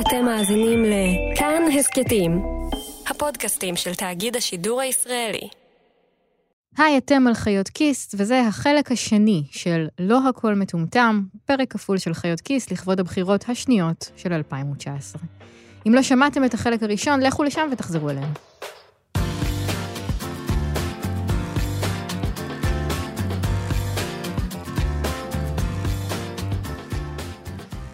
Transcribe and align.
אתם 0.00 0.24
מאזינים 0.24 0.84
לכאן 0.84 1.62
הסכתים, 1.78 2.42
הפודקאסטים 3.10 3.76
של 3.76 3.94
תאגיד 3.94 4.36
השידור 4.36 4.80
הישראלי. 4.80 5.48
היי, 6.78 6.98
אתם 6.98 7.26
על 7.26 7.34
חיות 7.34 7.68
כיס, 7.68 8.14
וזה 8.18 8.40
החלק 8.40 8.92
השני 8.92 9.42
של 9.50 9.86
לא 9.98 10.28
הכל 10.28 10.54
מטומטם, 10.54 11.22
פרק 11.44 11.72
כפול 11.72 11.98
של 11.98 12.14
חיות 12.14 12.40
כיס 12.40 12.70
לכבוד 12.70 13.00
הבחירות 13.00 13.48
השניות 13.48 14.10
של 14.16 14.32
2019. 14.32 15.22
אם 15.86 15.94
לא 15.94 16.02
שמעתם 16.02 16.44
את 16.44 16.54
החלק 16.54 16.82
הראשון, 16.82 17.20
לכו 17.20 17.44
לשם 17.44 17.68
ותחזרו 17.72 18.10
אלינו. 18.10 18.26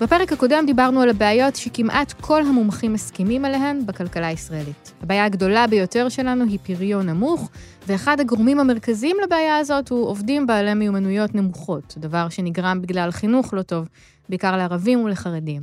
בפרק 0.03 0.33
הקודם 0.33 0.65
דיברנו 0.67 1.01
על 1.01 1.11
הבעיות 1.11 1.57
שכמעט 1.57 2.13
כל 2.13 2.43
המומחים 2.43 2.93
מסכימים 2.93 3.45
עליהן 3.45 3.87
בכלכלה 3.87 4.27
הישראלית. 4.27 4.93
הבעיה 5.03 5.25
הגדולה 5.25 5.67
ביותר 5.67 6.09
שלנו 6.09 6.45
היא 6.45 6.59
פריון 6.63 7.09
נמוך, 7.09 7.51
ואחד 7.87 8.21
הגורמים 8.21 8.61
המרכזיים 8.61 9.17
לבעיה 9.25 9.57
הזאת 9.57 9.89
הוא 9.89 10.07
עובדים 10.09 10.47
בעלי 10.47 10.75
מיומנויות 10.75 11.35
נמוכות, 11.35 11.95
דבר 11.97 12.29
שנגרם 12.29 12.83
בגלל 12.83 13.11
חינוך 13.11 13.55
לא 13.55 13.63
טוב, 13.63 13.89
בעיקר 14.29 14.57
לערבים 14.57 15.05
ולחרדים. 15.05 15.63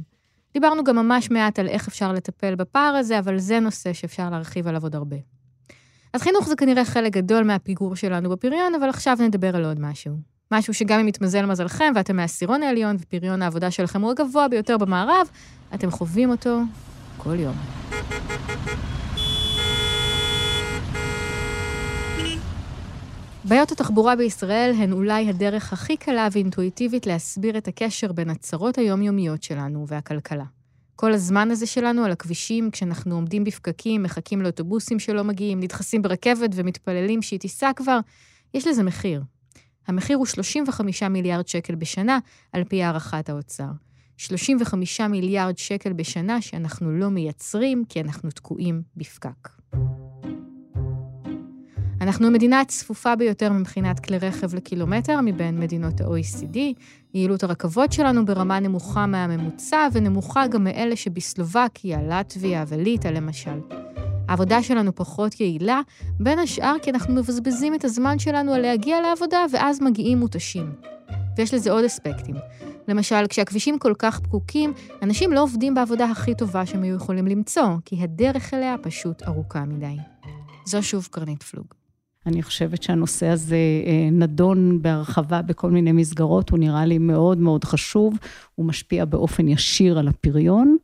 דיברנו 0.53 0.83
גם 0.83 0.95
ממש 0.95 1.31
מעט 1.31 1.59
על 1.59 1.67
איך 1.67 1.87
אפשר 1.87 2.13
לטפל 2.13 2.55
בפער 2.55 2.95
הזה, 2.95 3.19
אבל 3.19 3.37
זה 3.37 3.59
נושא 3.59 3.93
שאפשר 3.93 4.29
להרחיב 4.29 4.67
עליו 4.67 4.83
עוד 4.83 4.95
הרבה. 4.95 5.17
אז 6.13 6.21
חינוך 6.21 6.47
זה 6.47 6.55
כנראה 6.55 6.85
חלק 6.85 7.13
גדול 7.13 7.43
מהפיגור 7.43 7.95
שלנו 7.95 8.29
בפריון, 8.29 8.75
אבל 8.75 8.89
עכשיו 8.89 9.17
נדבר 9.19 9.55
על 9.55 9.65
עוד 9.65 9.79
משהו. 9.79 10.38
משהו 10.51 10.73
שגם 10.73 10.99
אם 10.99 11.07
יתמזל 11.07 11.45
מזלכם 11.45 11.91
ואתם 11.95 12.15
מהעשירון 12.15 12.63
העליון 12.63 12.95
ופריון 12.99 13.41
העבודה 13.41 13.71
שלכם 13.71 14.01
הוא 14.01 14.11
הגבוה 14.11 14.47
ביותר 14.47 14.77
במערב, 14.77 15.29
אתם 15.73 15.91
חווים 15.91 16.29
אותו 16.29 16.59
כל 17.17 17.39
יום. 17.39 17.55
בעיות 23.43 23.71
התחבורה 23.71 24.15
בישראל 24.15 24.73
הן 24.77 24.91
אולי 24.91 25.29
הדרך 25.29 25.73
הכי 25.73 25.97
קלה 25.97 26.27
ואינטואיטיבית 26.31 27.05
להסביר 27.05 27.57
את 27.57 27.67
הקשר 27.67 28.11
בין 28.11 28.29
הצרות 28.29 28.77
היומיומיות 28.77 29.43
שלנו 29.43 29.87
והכלכלה. 29.87 30.45
כל 30.95 31.13
הזמן 31.13 31.51
הזה 31.51 31.65
שלנו 31.65 32.05
על 32.05 32.11
הכבישים, 32.11 32.71
כשאנחנו 32.71 33.15
עומדים 33.15 33.43
בפקקים, 33.43 34.03
מחכים 34.03 34.41
לאוטובוסים 34.41 34.99
שלא 34.99 35.23
מגיעים, 35.23 35.59
נדחסים 35.59 36.01
ברכבת 36.01 36.49
ומתפללים 36.53 37.21
שהיא 37.21 37.39
תיסע 37.39 37.71
כבר, 37.75 37.99
יש 38.53 38.67
לזה 38.67 38.83
מחיר. 38.83 39.21
המחיר 39.87 40.17
הוא 40.17 40.25
35 40.25 41.03
מיליארד 41.03 41.47
שקל 41.47 41.75
בשנה, 41.75 42.19
על 42.53 42.63
פי 42.63 42.83
הערכת 42.83 43.29
האוצר. 43.29 43.69
35 44.17 45.01
מיליארד 45.01 45.57
שקל 45.57 45.93
בשנה 45.93 46.41
שאנחנו 46.41 46.91
לא 46.91 47.09
מייצרים 47.09 47.83
כי 47.89 48.01
אנחנו 48.01 48.31
תקועים 48.31 48.81
בפקק. 48.95 49.49
אנחנו 52.01 52.27
המדינה 52.27 52.61
הצפופה 52.61 53.15
ביותר 53.15 53.53
מבחינת 53.53 53.99
כלי 53.99 54.17
רכב 54.17 54.55
לקילומטר 54.55 55.21
מבין 55.21 55.59
מדינות 55.59 56.01
ה-OECD. 56.01 56.57
יעילות 57.13 57.43
הרכבות 57.43 57.91
שלנו 57.91 58.25
ברמה 58.25 58.59
נמוכה 58.59 59.05
מהממוצע 59.05 59.87
ונמוכה 59.93 60.47
גם 60.47 60.63
מאלה 60.63 60.95
שבסלובקיה, 60.95 62.01
לטביה 62.01 62.63
וליטא 62.67 63.07
למשל. 63.07 63.78
העבודה 64.29 64.63
שלנו 64.63 64.95
פחות 64.95 65.39
יעילה, 65.39 65.81
בין 66.19 66.39
השאר 66.39 66.75
כי 66.81 66.91
אנחנו 66.91 67.13
מבזבזים 67.13 67.73
את 67.73 67.83
הזמן 67.83 68.19
שלנו 68.19 68.53
על 68.53 68.61
להגיע 68.61 69.01
לעבודה 69.01 69.45
ואז 69.53 69.81
מגיעים 69.81 70.19
מותשים. 70.19 70.71
ויש 71.37 71.53
לזה 71.53 71.71
עוד 71.71 71.83
אספקטים. 71.83 72.35
למשל, 72.87 73.27
כשהכבישים 73.29 73.79
כל 73.79 73.93
כך 73.99 74.19
פקוקים, 74.19 74.73
אנשים 75.01 75.31
לא 75.33 75.43
עובדים 75.43 75.73
בעבודה 75.73 76.05
הכי 76.05 76.35
טובה 76.35 76.65
שהם 76.65 76.83
היו 76.83 76.95
יכולים 76.95 77.27
למצוא, 77.27 77.63
כי 77.85 78.03
הדרך 78.03 78.53
אליה 78.53 78.75
פשוט 78.81 79.23
ארוכה 79.23 79.65
מדי. 79.65 79.95
זו 80.65 80.83
שוב 80.83 81.07
קרנית 81.11 81.43
פלוג. 81.43 81.65
אני 82.25 82.43
חושבת 82.43 82.83
שהנושא 82.83 83.27
הזה 83.27 83.55
אה, 83.55 84.09
נדון 84.11 84.81
בהרחבה 84.81 85.41
בכל 85.41 85.71
מיני 85.71 85.91
מסגרות, 85.91 86.49
הוא 86.49 86.59
נראה 86.59 86.85
לי 86.85 86.97
מאוד 86.97 87.37
מאוד 87.37 87.63
חשוב, 87.63 88.17
הוא 88.55 88.65
משפיע 88.65 89.05
באופן 89.05 89.47
ישיר 89.47 89.99
על 89.99 90.07
הפריון. 90.07 90.77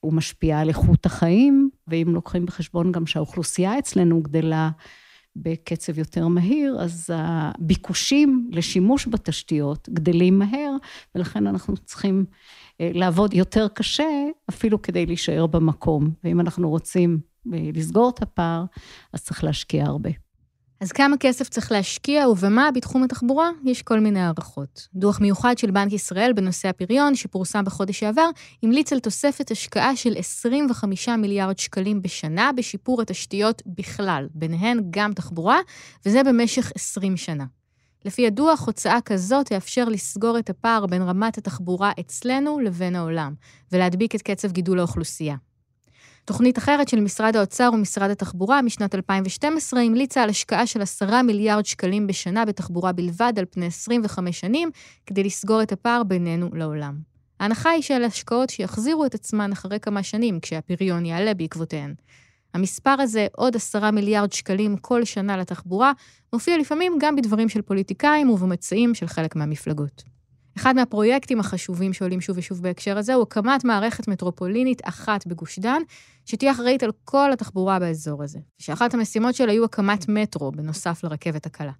הוא 0.00 0.12
משפיע 0.12 0.60
על 0.60 0.68
איכות 0.68 1.06
החיים, 1.06 1.70
ואם 1.88 2.08
לוקחים 2.08 2.46
בחשבון 2.46 2.92
גם 2.92 3.06
שהאוכלוסייה 3.06 3.78
אצלנו 3.78 4.22
גדלה 4.22 4.70
בקצב 5.36 5.98
יותר 5.98 6.28
מהיר, 6.28 6.76
אז 6.80 7.10
הביקושים 7.14 8.50
לשימוש 8.52 9.06
בתשתיות 9.06 9.88
גדלים 9.88 10.38
מהר, 10.38 10.76
ולכן 11.14 11.46
אנחנו 11.46 11.76
צריכים 11.76 12.24
אה, 12.80 12.90
לעבוד 12.94 13.34
יותר 13.34 13.68
קשה, 13.68 14.08
אפילו 14.50 14.82
כדי 14.82 15.06
להישאר 15.06 15.46
במקום. 15.46 16.10
ואם 16.24 16.40
אנחנו 16.40 16.70
רוצים 16.70 17.20
אה, 17.52 17.70
לסגור 17.74 18.10
את 18.10 18.22
הפער, 18.22 18.64
אז 19.12 19.24
צריך 19.24 19.44
להשקיע 19.44 19.84
הרבה. 19.84 20.10
אז 20.80 20.92
כמה 20.92 21.16
כסף 21.16 21.48
צריך 21.48 21.72
להשקיע 21.72 22.28
ובמה 22.28 22.70
בתחום 22.74 23.04
התחבורה? 23.04 23.50
יש 23.64 23.82
כל 23.82 24.00
מיני 24.00 24.20
הערכות. 24.20 24.88
דוח 24.94 25.20
מיוחד 25.20 25.58
של 25.58 25.70
בנק 25.70 25.92
ישראל 25.92 26.32
בנושא 26.32 26.68
הפריון, 26.68 27.14
שפורסם 27.14 27.64
בחודש 27.64 28.00
שעבר, 28.00 28.30
המליץ 28.62 28.92
על 28.92 29.00
תוספת 29.00 29.50
השקעה 29.50 29.96
של 29.96 30.14
25 30.16 31.08
מיליארד 31.08 31.58
שקלים 31.58 32.02
בשנה 32.02 32.50
בשיפור 32.56 33.02
התשתיות 33.02 33.62
בכלל, 33.66 34.28
ביניהן 34.34 34.80
גם 34.90 35.12
תחבורה, 35.12 35.58
וזה 36.06 36.22
במשך 36.22 36.72
20 36.74 37.16
שנה. 37.16 37.44
לפי 38.04 38.26
הדוח, 38.26 38.66
הוצאה 38.66 39.00
כזאת 39.00 39.46
תאפשר 39.46 39.84
לסגור 39.84 40.38
את 40.38 40.50
הפער 40.50 40.86
בין 40.86 41.02
רמת 41.02 41.38
התחבורה 41.38 41.92
אצלנו 42.00 42.60
לבין 42.60 42.96
העולם, 42.96 43.34
ולהדביק 43.72 44.14
את 44.14 44.22
קצב 44.22 44.52
גידול 44.52 44.78
האוכלוסייה. 44.78 45.36
תוכנית 46.30 46.58
אחרת 46.58 46.88
של 46.88 47.00
משרד 47.00 47.36
האוצר 47.36 47.70
ומשרד 47.74 48.10
התחבורה 48.10 48.62
משנת 48.62 48.94
2012 48.94 49.80
המליצה 49.80 50.22
על 50.22 50.30
השקעה 50.30 50.66
של 50.66 50.82
10 50.82 51.22
מיליארד 51.22 51.66
שקלים 51.66 52.06
בשנה 52.06 52.44
בתחבורה 52.44 52.92
בלבד 52.92 53.32
על 53.36 53.44
פני 53.50 53.66
25 53.66 54.40
שנים, 54.40 54.70
כדי 55.06 55.24
לסגור 55.24 55.62
את 55.62 55.72
הפער 55.72 56.02
בינינו 56.02 56.50
לעולם. 56.52 56.98
ההנחה 57.40 57.70
היא 57.70 57.82
שאלה 57.82 58.06
השקעות 58.06 58.50
שיחזירו 58.50 59.06
את 59.06 59.14
עצמן 59.14 59.52
אחרי 59.52 59.80
כמה 59.80 60.02
שנים, 60.02 60.40
כשהפריון 60.40 61.06
יעלה 61.06 61.34
בעקבותיהן. 61.34 61.94
המספר 62.54 62.96
הזה, 62.98 63.26
עוד 63.36 63.56
10 63.56 63.90
מיליארד 63.90 64.32
שקלים 64.32 64.76
כל 64.76 65.04
שנה 65.04 65.36
לתחבורה, 65.36 65.92
מופיע 66.32 66.58
לפעמים 66.58 66.96
גם 67.00 67.16
בדברים 67.16 67.48
של 67.48 67.62
פוליטיקאים 67.62 68.30
ובמצעים 68.30 68.94
של 68.94 69.06
חלק 69.06 69.36
מהמפלגות. 69.36 70.19
אחד 70.56 70.76
מהפרויקטים 70.76 71.40
החשובים 71.40 71.92
שעולים 71.92 72.20
שוב 72.20 72.38
ושוב 72.38 72.62
בהקשר 72.62 72.98
הזה 72.98 73.14
הוא 73.14 73.22
הקמת 73.22 73.64
מערכת 73.64 74.08
מטרופולינית 74.08 74.82
אחת 74.84 75.26
בגוש 75.26 75.58
דן, 75.58 75.82
שתהיה 76.26 76.52
אחראית 76.52 76.82
על 76.82 76.90
כל 77.04 77.32
התחבורה 77.32 77.78
באזור 77.78 78.22
הזה, 78.22 78.38
ושאחת 78.60 78.94
המשימות 78.94 79.34
שלה 79.34 79.52
יהיו 79.52 79.64
הקמת 79.64 80.08
מטרו 80.08 80.52
בנוסף 80.52 81.04
לרכבת 81.04 81.46
הקלה. 81.46 81.72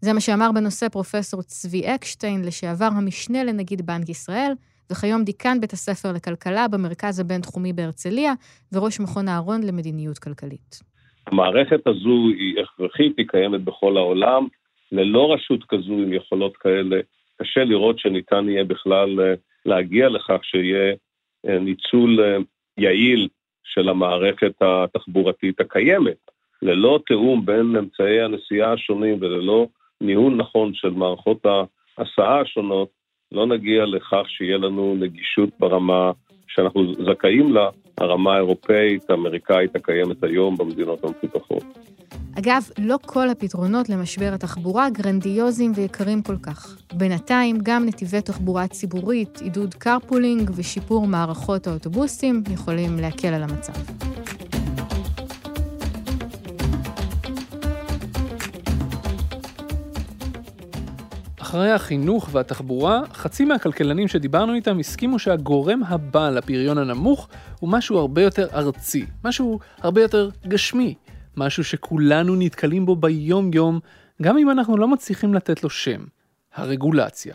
זה 0.00 0.12
מה 0.12 0.20
שאמר 0.20 0.50
בנושא 0.54 0.88
פרופסור 0.88 1.42
צבי 1.42 1.94
אקשטיין, 1.94 2.44
לשעבר 2.44 2.88
המשנה 2.96 3.44
לנגיד 3.44 3.86
בנק 3.86 4.08
ישראל, 4.08 4.52
וכיום 4.92 5.24
דיקן 5.24 5.60
בית 5.60 5.72
הספר 5.72 6.12
לכלכלה 6.12 6.68
במרכז 6.68 7.20
הבינתחומי 7.20 7.72
בהרצליה, 7.72 8.32
וראש 8.72 9.00
מכון 9.00 9.28
אהרון 9.28 9.62
למדיניות 9.62 10.18
כלכלית. 10.18 10.80
המערכת 11.26 11.86
הזו 11.86 12.28
היא 12.38 12.54
הכרחית, 12.62 13.14
היא 13.18 13.26
קיימת 13.28 13.64
בכל 13.64 13.96
העולם. 13.96 14.46
ללא 14.92 15.34
רשות 15.34 15.60
כזו 15.68 15.92
עם 15.92 16.12
יכולות 16.12 16.56
כאלה, 16.56 16.96
קשה 17.42 17.64
לראות 17.64 17.98
שניתן 17.98 18.48
יהיה 18.48 18.64
בכלל 18.64 19.20
אה, 19.20 19.34
להגיע 19.66 20.08
לכך 20.08 20.38
שיהיה 20.42 20.94
אה, 21.48 21.58
ניצול 21.58 22.20
אה, 22.20 22.36
יעיל 22.78 23.28
של 23.64 23.88
המערכת 23.88 24.52
התחבורתית 24.60 25.60
הקיימת. 25.60 26.16
ללא 26.62 27.00
תיאום 27.06 27.46
בין 27.46 27.76
אמצעי 27.76 28.20
הנסיעה 28.20 28.72
השונים 28.72 29.18
וללא 29.20 29.66
ניהול 30.00 30.34
נכון 30.34 30.74
של 30.74 30.90
מערכות 30.90 31.46
ההסעה 31.98 32.40
השונות, 32.40 32.88
לא 33.32 33.46
נגיע 33.46 33.84
לכך 33.84 34.24
שיהיה 34.28 34.56
לנו 34.56 34.94
נגישות 35.00 35.48
ברמה 35.58 36.12
שאנחנו 36.48 36.94
זכאים 36.94 37.52
לה, 37.52 37.68
הרמה 37.98 38.34
האירופאית, 38.34 39.10
האמריקאית 39.10 39.76
הקיימת 39.76 40.24
היום 40.24 40.56
במדינות 40.56 41.04
המפותחות. 41.04 41.95
אגב, 42.38 42.68
לא 42.78 42.98
כל 43.06 43.28
הפתרונות 43.28 43.88
למשבר 43.88 44.32
התחבורה 44.34 44.90
גרנדיוזיים 44.90 45.72
ויקרים 45.74 46.22
כל 46.22 46.36
כך. 46.42 46.76
בינתיים, 46.92 47.58
גם 47.62 47.86
נתיבי 47.86 48.20
תחבורה 48.20 48.66
ציבורית, 48.66 49.38
עידוד 49.42 49.74
carpooling 49.74 50.50
ושיפור 50.54 51.06
מערכות 51.06 51.66
האוטובוסים 51.66 52.42
יכולים 52.50 52.98
להקל 52.98 53.28
על 53.28 53.42
המצב. 53.42 53.72
אחרי 61.46 61.72
החינוך 61.72 62.28
והתחבורה, 62.32 63.00
חצי 63.12 63.44
מהכלכלנים 63.44 64.08
שדיברנו 64.08 64.54
איתם 64.54 64.78
הסכימו 64.78 65.18
שהגורם 65.18 65.82
הבא 65.88 66.30
לפריון 66.30 66.78
הנמוך 66.78 67.28
הוא 67.60 67.70
משהו 67.70 67.98
הרבה 67.98 68.22
יותר 68.22 68.46
ארצי, 68.54 69.06
משהו 69.24 69.58
הרבה 69.82 70.02
יותר 70.02 70.30
גשמי, 70.46 70.94
משהו 71.36 71.64
שכולנו 71.64 72.36
נתקלים 72.36 72.86
בו 72.86 72.96
ביום 72.96 73.50
יום, 73.54 73.80
גם 74.22 74.38
אם 74.38 74.50
אנחנו 74.50 74.76
לא 74.76 74.88
מצליחים 74.88 75.34
לתת 75.34 75.62
לו 75.62 75.70
שם, 75.70 76.04
הרגולציה. 76.54 77.34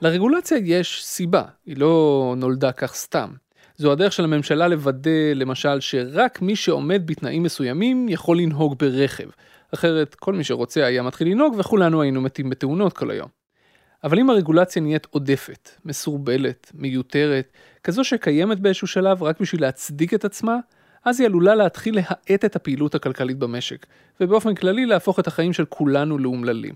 לרגולציה 0.00 0.58
יש 0.64 1.04
סיבה, 1.04 1.42
היא 1.66 1.76
לא 1.76 2.34
נולדה 2.36 2.72
כך 2.72 2.94
סתם. 2.94 3.30
זו 3.76 3.92
הדרך 3.92 4.12
של 4.12 4.24
הממשלה 4.24 4.68
לוודא, 4.68 5.32
למשל, 5.34 5.80
שרק 5.80 6.42
מי 6.42 6.56
שעומד 6.56 7.02
בתנאים 7.06 7.42
מסוימים 7.42 8.08
יכול 8.08 8.38
לנהוג 8.38 8.78
ברכב. 8.78 9.28
אחרת 9.74 10.14
כל 10.14 10.34
מי 10.34 10.44
שרוצה 10.44 10.84
היה 10.84 11.02
מתחיל 11.02 11.28
לנהוג 11.28 11.54
וכולנו 11.58 12.02
היינו 12.02 12.20
מתים 12.20 12.50
בתאונות 12.50 12.92
כל 12.92 13.10
היום. 13.10 13.28
אבל 14.04 14.18
אם 14.18 14.30
הרגולציה 14.30 14.82
נהיית 14.82 15.06
עודפת, 15.10 15.70
מסורבלת, 15.84 16.72
מיותרת, 16.74 17.52
כזו 17.84 18.04
שקיימת 18.04 18.60
באיזשהו 18.60 18.86
שלב 18.86 19.22
רק 19.22 19.40
בשביל 19.40 19.60
להצדיק 19.60 20.14
את 20.14 20.24
עצמה, 20.24 20.56
אז 21.04 21.20
היא 21.20 21.26
עלולה 21.26 21.54
להתחיל 21.54 21.94
להאט 21.94 22.44
את 22.44 22.56
הפעילות 22.56 22.94
הכלכלית 22.94 23.38
במשק, 23.38 23.86
ובאופן 24.20 24.54
כללי 24.54 24.86
להפוך 24.86 25.20
את 25.20 25.26
החיים 25.26 25.52
של 25.52 25.64
כולנו 25.64 26.18
לאומללים. 26.18 26.74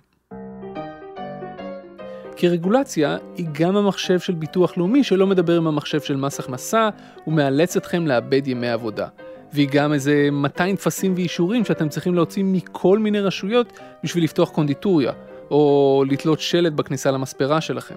כי 2.37 2.49
רגולציה 2.49 3.17
היא 3.37 3.47
גם 3.53 3.77
המחשב 3.77 4.19
של 4.19 4.35
ביטוח 4.35 4.77
לאומי 4.77 5.05
שלא 5.05 5.27
מדבר 5.27 5.57
עם 5.57 5.67
המחשב 5.67 6.01
של 6.01 6.17
מס 6.17 6.41
הכנסה 6.41 6.89
ומאלץ 7.27 7.77
אתכם 7.77 8.07
לאבד 8.07 8.47
ימי 8.47 8.69
עבודה. 8.69 9.07
והיא 9.53 9.69
גם 9.73 9.93
איזה 9.93 10.29
200 10.33 10.77
טפסים 10.77 11.15
ואישורים 11.15 11.65
שאתם 11.65 11.89
צריכים 11.89 12.15
להוציא 12.15 12.45
מכל 12.47 12.99
מיני 12.99 13.21
רשויות 13.21 13.73
בשביל 14.05 14.25
לפתוח 14.25 14.51
קונדיטוריה, 14.51 15.13
או 15.50 16.03
לתלות 16.11 16.41
שלט 16.41 16.73
בכניסה 16.73 17.11
למספרה 17.11 17.61
שלכם. 17.61 17.95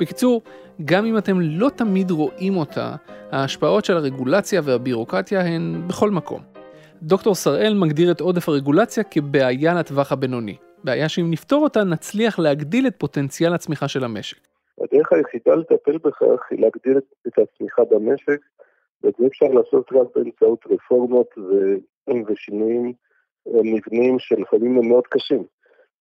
בקיצור, 0.00 0.42
גם 0.84 1.04
אם 1.04 1.18
אתם 1.18 1.40
לא 1.40 1.68
תמיד 1.76 2.10
רואים 2.10 2.56
אותה, 2.56 2.94
ההשפעות 3.32 3.84
של 3.84 3.96
הרגולציה 3.96 4.60
והבירוקרטיה 4.64 5.40
הן 5.40 5.82
בכל 5.86 6.10
מקום. 6.10 6.40
דוקטור 7.02 7.34
שראל 7.34 7.74
מגדיר 7.74 8.10
את 8.10 8.20
עודף 8.20 8.48
הרגולציה 8.48 9.04
כבעיה 9.04 9.74
לטווח 9.74 10.12
הבינוני. 10.12 10.56
בעיה 10.84 11.08
שאם 11.08 11.30
נפתור 11.30 11.64
אותה 11.64 11.84
נצליח 11.84 12.38
להגדיל 12.38 12.86
את 12.86 12.94
פוטנציאל 12.98 13.54
הצמיחה 13.54 13.88
של 13.88 14.04
המשק. 14.04 14.36
הדרך 14.80 15.12
היחידה 15.12 15.54
לטפל 15.54 15.98
בכך 15.98 16.40
היא 16.50 16.60
להגדיל 16.60 16.98
את 17.26 17.38
הצמיחה 17.38 17.82
במשק, 17.90 18.40
ואת 19.02 19.14
זה 19.18 19.26
אפשר 19.26 19.46
לעשות 19.46 19.92
רק 19.92 20.06
באמצעות 20.14 20.64
רפורמות 20.70 21.34
ושינויים 22.28 22.92
אה, 23.48 23.60
מבניים 23.64 24.18
שלפעמים 24.18 24.78
הם 24.78 24.88
מאוד 24.88 25.06
קשים. 25.06 25.44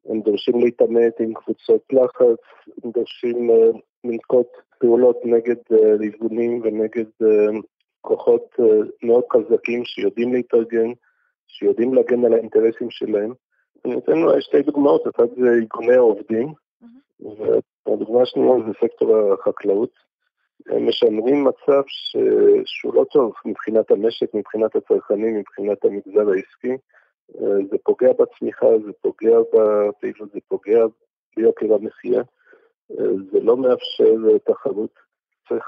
הם 0.09 0.21
דורשים 0.21 0.59
להתעמת 0.59 1.19
עם 1.19 1.33
קבוצות 1.33 1.81
לחץ, 1.91 2.39
הם 2.83 2.91
דורשים 2.91 3.49
uh, 3.49 3.77
לנקוט 4.03 4.47
פעולות 4.79 5.17
נגד 5.25 5.55
uh, 5.73 6.03
ארגונים 6.03 6.61
ונגד 6.63 7.05
uh, 7.23 7.61
כוחות 8.01 8.55
מאוד 9.03 9.23
חזקים 9.33 9.85
שיודעים 9.85 10.33
להתארגן, 10.33 10.91
שיודעים 11.47 11.93
להגן 11.93 12.25
על 12.25 12.33
האינטרסים 12.33 12.89
שלהם. 12.89 13.33
אני 13.85 13.97
אתן 13.97 14.23
אולי 14.23 14.41
שתי 14.41 14.61
דוגמאות, 14.61 15.07
אחת 15.07 15.29
זה 15.35 15.49
ארגוני 15.49 15.93
העובדים, 15.93 16.53
והדוגמה 17.19 18.21
השנייה 18.21 18.53
זה 18.67 18.73
סקטור 18.81 19.33
החקלאות. 19.33 19.91
הם 20.69 20.87
משמרים 20.87 21.43
מצב 21.43 21.81
ש... 21.87 22.17
שהוא 22.65 22.93
לא 22.93 23.03
טוב 23.03 23.33
מבחינת 23.45 23.91
המשק, 23.91 24.33
מבחינת 24.33 24.75
הצרכנים, 24.75 25.39
מבחינת 25.39 25.85
המגזר 25.85 26.29
העסקי. 26.29 26.77
זה 27.71 27.77
פוגע 27.83 28.09
בצמיחה, 28.19 28.67
זה 28.85 28.91
פוגע 29.01 29.37
בפעילות, 29.53 30.31
זה 30.33 30.39
פוגע 30.47 30.79
ביוקר 31.37 31.73
המחיה, 31.73 32.21
זה 33.31 33.39
לא 33.41 33.57
מאפשר 33.57 34.37
תחרות. 34.45 34.93
צריך 35.49 35.65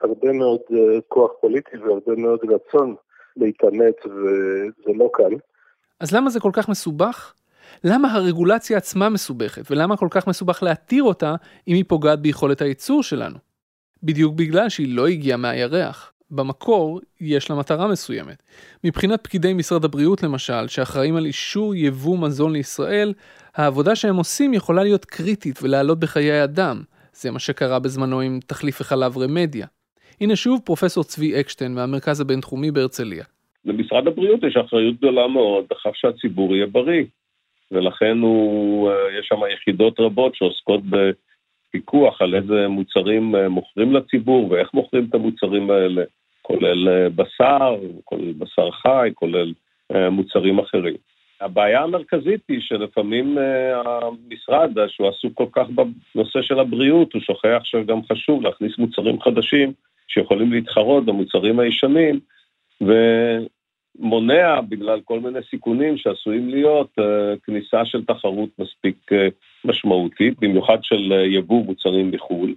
הרבה 0.00 0.32
מאוד 0.32 0.60
כוח 1.08 1.30
פוליטי 1.40 1.76
והרבה 1.76 2.16
מאוד 2.16 2.40
רצון 2.48 2.94
להתעמת, 3.36 4.06
וזה 4.06 4.92
לא 4.94 5.10
קל. 5.12 5.34
אז 6.00 6.14
למה 6.14 6.30
זה 6.30 6.40
כל 6.40 6.50
כך 6.52 6.68
מסובך? 6.68 7.34
למה 7.84 8.12
הרגולציה 8.12 8.78
עצמה 8.78 9.08
מסובכת, 9.08 9.70
ולמה 9.70 9.96
כל 9.96 10.08
כך 10.10 10.26
מסובך 10.26 10.62
להתיר 10.62 11.02
אותה 11.02 11.34
אם 11.68 11.74
היא 11.74 11.84
פוגעת 11.88 12.20
ביכולת 12.20 12.60
הייצור 12.60 13.02
שלנו? 13.02 13.36
בדיוק 14.02 14.34
בגלל 14.34 14.68
שהיא 14.68 14.96
לא 14.96 15.06
הגיעה 15.06 15.36
מהירח. 15.36 16.12
במקור 16.32 17.00
יש 17.20 17.50
לה 17.50 17.56
מטרה 17.56 17.88
מסוימת. 17.88 18.42
מבחינת 18.84 19.20
פקידי 19.24 19.52
משרד 19.52 19.84
הבריאות 19.84 20.22
למשל, 20.22 20.68
שאחראים 20.68 21.16
על 21.16 21.26
אישור 21.26 21.74
יבוא 21.74 22.18
מזון 22.18 22.52
לישראל, 22.52 23.12
העבודה 23.54 23.96
שהם 23.96 24.16
עושים 24.16 24.54
יכולה 24.54 24.82
להיות 24.82 25.04
קריטית 25.04 25.58
ולעלות 25.62 26.00
בחיי 26.00 26.44
אדם. 26.44 26.82
זה 27.12 27.30
מה 27.30 27.38
שקרה 27.38 27.78
בזמנו 27.78 28.20
עם 28.20 28.40
תחליף 28.46 28.80
החלב 28.80 29.18
רמדיה. 29.18 29.66
הנה 30.20 30.36
שוב 30.36 30.60
פרופסור 30.64 31.04
צבי 31.04 31.40
אקשטיין 31.40 31.74
מהמרכז 31.74 32.20
הבינתחומי 32.20 32.70
בהרצליה. 32.70 33.24
למשרד 33.64 34.06
הבריאות 34.06 34.40
יש 34.42 34.56
אחריות 34.56 34.96
גדולה 34.96 35.28
מאוד 35.28 35.64
בכך 35.70 35.90
שהציבור 35.94 36.56
יהיה 36.56 36.66
בריא. 36.66 37.04
ולכן 37.72 38.18
הוא, 38.18 38.90
אה, 38.90 39.18
יש 39.18 39.26
שם 39.26 39.40
יחידות 39.54 40.00
רבות 40.00 40.34
שעוסקות 40.34 40.80
בפיקוח 40.84 42.22
על 42.22 42.34
איזה 42.34 42.68
מוצרים 42.68 43.36
אה, 43.36 43.48
מוכרים 43.48 43.92
לציבור 43.92 44.50
ואיך 44.50 44.74
מוכרים 44.74 45.06
את 45.08 45.14
המוצרים 45.14 45.70
האלה, 45.70 46.02
כולל 46.42 46.88
אה, 46.88 47.08
בשר, 47.08 47.76
כולל 48.04 48.32
בשר 48.32 48.70
חי, 48.70 49.10
כולל 49.14 49.52
מוצרים 50.10 50.58
אחרים. 50.58 50.94
הבעיה 51.40 51.82
המרכזית 51.82 52.40
היא 52.48 52.60
שלפעמים 52.60 53.38
המשרד, 53.84 54.70
שהוא 54.88 55.08
עסוק 55.08 55.32
כל 55.34 55.46
כך 55.52 55.66
בנושא 56.14 56.42
של 56.42 56.58
הבריאות, 56.58 57.12
הוא 57.12 57.22
שוכח 57.22 57.60
שגם 57.64 58.00
חשוב 58.12 58.42
להכניס 58.42 58.78
מוצרים 58.78 59.20
חדשים 59.20 59.72
שיכולים 60.08 60.52
להתחרות 60.52 61.04
במוצרים 61.04 61.60
הישנים, 61.60 62.20
ו... 62.82 62.92
מונע 63.98 64.60
בגלל 64.60 65.00
כל 65.00 65.20
מיני 65.20 65.38
סיכונים 65.50 65.96
שעשויים 65.96 66.48
להיות 66.48 66.90
אה, 66.98 67.34
כניסה 67.44 67.84
של 67.84 68.04
תחרות 68.04 68.48
מספיק 68.58 69.12
אה, 69.12 69.28
משמעותית, 69.64 70.40
במיוחד 70.40 70.78
של 70.82 71.12
אה, 71.12 71.26
יבוא 71.26 71.64
מוצרים 71.64 72.10
מחו"ל. 72.10 72.54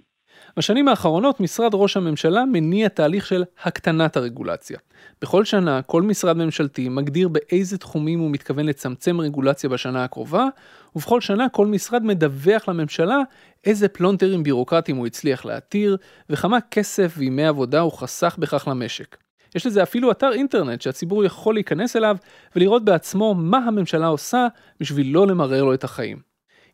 בשנים 0.58 0.88
האחרונות 0.88 1.40
משרד 1.40 1.70
ראש 1.74 1.96
הממשלה 1.96 2.44
מניע 2.44 2.88
תהליך 2.88 3.26
של 3.26 3.44
הקטנת 3.64 4.16
הרגולציה. 4.16 4.78
בכל 5.22 5.44
שנה 5.44 5.82
כל 5.82 6.02
משרד 6.02 6.36
ממשלתי 6.36 6.88
מגדיר 6.88 7.28
באיזה 7.28 7.78
תחומים 7.78 8.18
הוא 8.18 8.30
מתכוון 8.30 8.66
לצמצם 8.66 9.20
רגולציה 9.20 9.70
בשנה 9.70 10.04
הקרובה, 10.04 10.48
ובכל 10.96 11.20
שנה 11.20 11.48
כל 11.48 11.66
משרד 11.66 12.02
מדווח 12.02 12.68
לממשלה 12.68 13.18
איזה 13.64 13.88
פלונטרים 13.88 14.42
בירוקרטיים 14.42 14.96
הוא 14.96 15.06
הצליח 15.06 15.44
להתיר, 15.44 15.96
וכמה 16.30 16.60
כסף 16.60 17.14
וימי 17.16 17.46
עבודה 17.46 17.80
הוא 17.80 17.92
חסך 17.92 18.36
בכך 18.38 18.68
למשק. 18.68 19.16
יש 19.54 19.66
לזה 19.66 19.82
אפילו 19.82 20.10
אתר 20.10 20.32
אינטרנט 20.32 20.80
שהציבור 20.80 21.24
יכול 21.24 21.54
להיכנס 21.54 21.96
אליו 21.96 22.16
ולראות 22.56 22.84
בעצמו 22.84 23.34
מה 23.34 23.58
הממשלה 23.58 24.06
עושה 24.06 24.46
בשביל 24.80 25.14
לא 25.14 25.26
למרר 25.26 25.64
לו 25.64 25.74
את 25.74 25.84
החיים. 25.84 26.25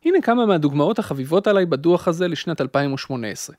הנה 0.05 0.21
כמה 0.21 0.45
מהדוגמאות 0.45 0.99
החביבות 0.99 1.47
עליי 1.47 1.65
בדוח 1.65 2.07
הזה 2.07 2.27
לשנת 2.27 2.61
2018. 2.61 3.55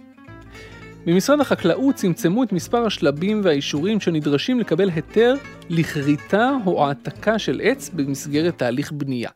במשרד 1.07 1.41
החקלאות 1.41 1.95
צמצמו 1.95 2.43
את 2.43 2.53
מספר 2.53 2.87
השלבים 2.87 3.41
והאישורים 3.45 4.01
שנדרשים 4.01 4.61
לקבל 4.61 4.91
היתר 4.91 5.35
לכריתה 5.69 6.51
או 6.67 6.87
העתקה 6.87 7.39
של 7.39 7.61
עץ 7.65 7.91
במסגרת 7.95 8.59
תהליך 8.59 8.93
בנייה. 8.93 9.31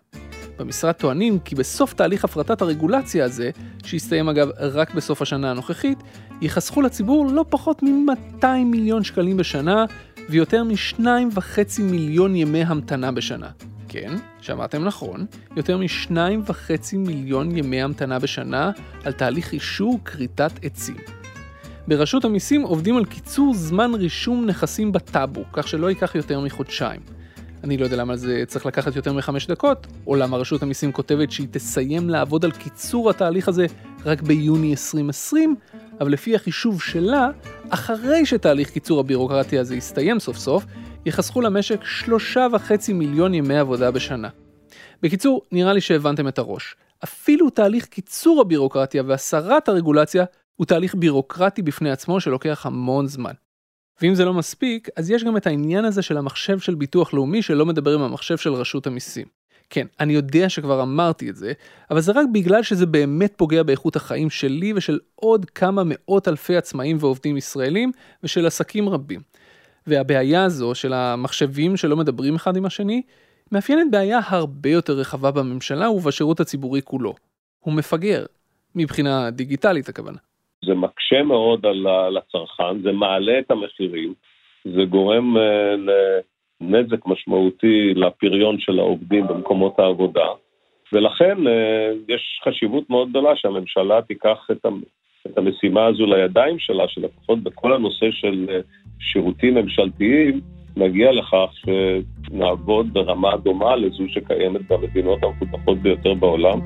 במשרד 0.59 0.93
טוענים 0.93 1.39
כי 1.39 1.55
בסוף 1.55 1.95
תהליך 1.95 2.25
הפרטת 2.25 2.63
הרגולציה 2.63 3.25
הזה, 3.25 3.51
שהסתיים 3.85 4.29
אגב 4.29 4.49
רק 4.59 4.95
בסוף 4.95 5.23
השנה 5.23 5.51
הנוכחית, 5.51 5.99
ייחסכו 6.41 6.83
לציבור 6.83 7.27
לא 7.27 7.45
פחות 7.49 7.83
מ-200 7.83 8.47
מיליון 8.65 9.05
שקלים 9.05 9.37
בשנה 9.37 9.85
ויותר 10.29 10.65
מ-2.5 10.65 11.83
מיליון 11.83 12.37
ימי 12.37 12.63
המתנה 12.63 13.13
בשנה. 13.13 13.49
כן, 13.89 14.13
שמעתם 14.41 14.85
נכון, 14.85 15.27
יותר 15.57 15.79
מ-2.5 15.79 16.97
מיליון 16.97 17.57
ימי 17.57 17.83
המתנה 17.83 18.19
בשנה 18.19 18.71
על 19.05 19.13
תהליך 19.13 19.53
אישור 19.53 20.01
כריתת 20.05 20.53
עצים. 20.63 20.97
ברשות 21.89 22.25
המיסים 22.25 22.63
עובדים 22.63 22.97
על 22.97 23.05
קיצור 23.05 23.55
זמן 23.55 23.95
רישום 23.95 24.47
נכסים 24.47 24.93
בטאבו, 24.93 25.45
כך 25.53 25.69
שלא 25.69 25.91
ייקח 25.91 26.15
יותר 26.15 26.41
מחודשיים. 26.41 27.01
אני 27.65 27.77
לא 27.77 27.85
יודע 27.85 27.97
למה 27.97 28.17
זה 28.17 28.45
צריך 28.47 28.67
לקחת 28.67 28.97
יותר 28.97 29.13
מחמש 29.13 29.47
דקות, 29.47 29.87
או 30.07 30.15
למה 30.17 30.37
רשות 30.37 30.63
המיסים 30.63 30.93
כותבת 30.93 31.33
שהיא 31.33 31.49
תסיים 31.51 32.11
לעבוד 32.11 32.45
על 32.45 32.51
קיצור 32.51 33.11
התהליך 33.11 33.49
הזה 33.49 33.67
רק 34.05 34.23
ביוני 34.23 34.71
2020, 34.71 35.57
אבל 36.01 36.13
לפי 36.13 36.35
החישוב 36.35 36.83
שלה, 36.83 37.29
אחרי 37.71 38.27
שתהליך 38.27 38.71
קיצור 38.71 39.01
הבירוקרטיה 39.01 39.61
הזה 39.61 39.77
יסתיים 39.77 40.19
סוף 40.19 40.37
סוף, 40.37 40.65
יחסכו 41.09 41.41
למשק 41.41 41.85
שלושה 41.85 42.47
וחצי 42.53 42.93
מיליון 42.93 43.35
ימי 43.35 43.59
עבודה 43.59 43.91
בשנה. 43.91 44.29
בקיצור, 45.03 45.43
נראה 45.53 45.73
לי 45.73 45.81
שהבנתם 45.81 46.29
את 46.29 46.39
הראש. 46.39 46.77
אפילו 47.05 47.51
תהליך 47.51 47.87
קיצור 47.87 48.41
הבירוקרטיה 48.41 49.03
והסרת 49.07 49.69
הרגולציה 49.69 50.25
הוא 50.57 50.67
תהליך 50.67 50.95
בירוקרטי 50.95 51.63
בפני 51.63 51.91
עצמו 51.91 52.21
שלוקח 52.21 52.67
המון 52.67 53.07
זמן. 53.07 53.33
ואם 54.03 54.15
זה 54.15 54.25
לא 54.25 54.35
מספיק, 54.35 54.89
אז 54.97 55.11
יש 55.11 55.25
גם 55.25 55.37
את 55.37 55.47
העניין 55.47 55.85
הזה 55.85 56.03
של 56.03 56.17
המחשב 56.17 56.59
של 56.59 56.75
ביטוח 56.75 57.15
לאומי 57.15 57.43
שלא 57.43 57.67
מדבר 57.67 57.95
עם 57.95 58.03
המחשב 58.03 58.37
של 58.37 58.53
רשות 58.53 58.87
המיסים. 58.87 59.27
כן, 59.71 59.87
אני 60.01 60.13
יודע 60.13 60.49
שכבר 60.49 60.83
אמרתי 60.83 61.31
את 61.31 61.37
זה, 61.37 61.53
אבל 61.91 62.01
זה 62.01 62.13
רק 62.13 62.27
בגלל 62.33 62.63
שזה 62.63 62.87
באמת 62.87 63.33
פוגע 63.37 63.63
באיכות 63.63 63.97
החיים 63.97 64.31
שלי 64.31 64.73
ושל 64.73 64.99
עוד 65.15 65.51
כמה 65.51 65.83
מאות 65.87 66.29
אלפי 66.29 66.57
עצמאים 66.57 66.97
ועובדים 67.01 67.37
ישראלים 67.37 67.93
ושל 68.23 68.47
עסקים 68.47 68.89
רבים. 68.89 69.21
והבעיה 69.89 70.45
הזו 70.45 70.75
של 70.75 70.93
המחשבים 70.93 71.77
שלא 71.77 71.97
מדברים 71.97 72.35
אחד 72.35 72.57
עם 72.57 72.65
השני, 72.65 73.03
מאפיינת 73.53 73.91
בעיה 73.91 74.19
הרבה 74.29 74.69
יותר 74.69 74.93
רחבה 74.93 75.31
בממשלה 75.31 75.91
ובשירות 75.91 76.41
הציבורי 76.41 76.83
כולו. 76.85 77.15
הוא 77.61 77.75
מפגר, 77.75 78.25
מבחינה 78.75 79.31
דיגיטלית 79.31 79.89
הכוונה. 79.89 80.19
זה 80.65 80.75
מקשה 80.75 81.23
מאוד 81.23 81.67
על 81.67 82.17
הצרכן, 82.17 82.83
זה 82.83 82.93
מעלה 82.93 83.39
את 83.39 83.51
המחירים, 83.51 84.15
זה 84.65 84.85
גורם 84.85 85.37
אה, 85.37 85.75
לנזק 86.61 87.07
משמעותי 87.07 87.95
לפריון 87.95 88.61
של 88.61 88.79
העובדים 88.79 89.27
במקומות 89.27 89.79
העבודה, 89.79 90.27
ולכן 90.93 91.47
אה, 91.47 91.93
יש 92.09 92.41
חשיבות 92.45 92.91
מאוד 92.91 93.11
גדולה 93.11 93.37
שהממשלה 93.37 94.03
תיקח 94.03 94.49
את, 94.53 94.67
את 95.33 95.39
המשימה 95.39 95.87
הזו 95.87 96.07
לידיים 96.07 96.59
שלה, 96.59 96.85
שלפחות 96.89 97.43
בכל 97.43 97.73
הנושא 97.73 98.07
של 98.11 98.47
אה, 98.51 98.61
שירותים 99.01 99.55
ממשלתיים, 99.55 100.41
נגיע 100.77 101.13
לכך 101.13 101.51
שנעבוד 101.55 102.93
ברמה 102.93 103.37
דומה 103.37 103.77
לזו 103.77 104.05
שקיימת 104.09 104.61
במדינות 104.69 105.19
המפותחות 105.23 105.79
ביותר 105.79 106.15
בעולם. 106.15 106.61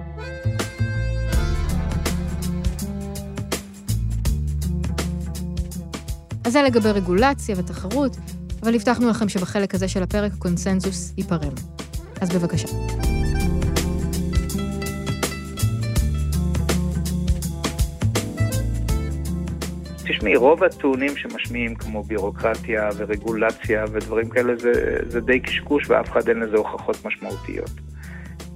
אז 6.46 6.52
זה 6.52 6.62
לגבי 6.62 6.90
רגולציה 6.94 7.54
ותחרות, 7.58 8.16
אבל 8.62 8.74
הבטחנו 8.74 9.10
לכם 9.10 9.28
שבחלק 9.28 9.74
הזה 9.74 9.88
של 9.88 10.02
הפרק 10.02 10.32
הקונסנזוס 10.32 11.14
ייפרם. 11.18 11.54
אז 12.20 12.36
בבקשה. 12.36 13.11
תשמעי, 20.08 20.36
רוב 20.36 20.64
הטיעונים 20.64 21.16
שמשמיעים 21.16 21.74
כמו 21.74 22.02
ביורוקרטיה 22.02 22.88
ורגולציה 22.96 23.84
ודברים 23.92 24.28
כאלה 24.28 24.56
זה, 24.56 24.72
זה 25.06 25.20
די 25.20 25.40
קשקוש 25.40 25.90
ואף 25.90 26.10
אחד 26.10 26.28
אין 26.28 26.40
לזה 26.40 26.56
הוכחות 26.56 26.96
משמעותיות. 27.04 27.70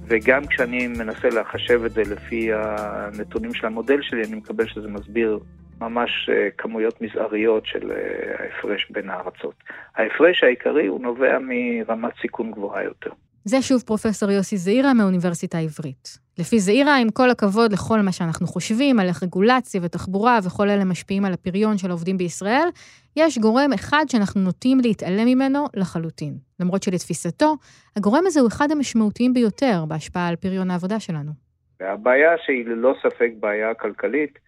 וגם 0.07 0.47
כשאני 0.47 0.87
מנסה 0.87 1.29
לחשב 1.29 1.81
את 1.85 1.93
זה 1.93 2.01
לפי 2.01 2.49
הנתונים 2.53 3.53
של 3.53 3.65
המודל 3.65 4.01
שלי, 4.01 4.23
אני 4.23 4.35
מקבל 4.35 4.67
שזה 4.67 4.87
מסביר 4.87 5.39
ממש 5.81 6.29
אה, 6.33 6.47
כמויות 6.57 7.01
מזעריות 7.01 7.65
של 7.65 7.91
אה, 7.91 8.43
ההפרש 8.43 8.87
בין 8.89 9.09
הארצות. 9.09 9.55
ההפרש 9.95 10.43
העיקרי 10.43 10.87
הוא 10.87 11.01
נובע 11.01 11.37
מרמת 11.41 12.13
סיכון 12.21 12.51
גבוהה 12.51 12.83
יותר. 12.83 13.11
זה 13.47 13.61
שוב 13.61 13.83
פרופסור 13.85 14.31
יוסי 14.31 14.57
זעירה 14.57 14.93
מהאוניברסיטה 14.93 15.57
העברית. 15.57 16.17
לפי 16.39 16.59
זעירה, 16.59 16.97
עם 16.97 17.09
כל 17.09 17.29
הכבוד 17.29 17.73
לכל 17.73 18.01
מה 18.01 18.11
שאנחנו 18.11 18.47
חושבים 18.47 18.99
על 18.99 19.07
איך 19.07 19.23
רגולציה 19.23 19.81
ותחבורה 19.83 20.39
וכל 20.45 20.69
אלה 20.69 20.85
משפיעים 20.85 21.25
על 21.25 21.33
הפריון 21.33 21.77
של 21.77 21.89
העובדים 21.89 22.17
בישראל, 22.17 22.67
יש 23.15 23.37
גורם 23.37 23.73
אחד 23.73 24.05
שאנחנו 24.07 24.41
נוטים 24.41 24.79
להתעלם 24.79 25.25
ממנו 25.25 25.65
לחלוטין. 25.73 26.33
למרות 26.59 26.83
שלתפיסתו, 26.83 27.55
הגורם 27.95 28.23
הזה 28.25 28.39
הוא 28.39 28.47
אחד 28.47 28.71
המשמעותיים 28.71 29.33
ביותר 29.33 29.85
בהשפעה 29.87 30.27
על 30.27 30.35
פריון 30.35 30.71
העבודה 30.71 30.99
שלנו. 30.99 31.31
והבעיה 31.79 32.31
שהיא 32.45 32.65
ללא 32.65 32.93
ספק 33.03 33.29
בעיה 33.39 33.73
כלכלית, 33.73 34.39